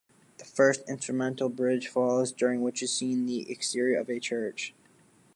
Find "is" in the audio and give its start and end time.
2.81-2.91